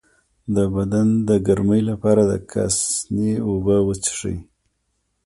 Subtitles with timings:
[0.55, 4.37] د بدن د ګرمۍ لپاره د کاسني اوبه وڅښئ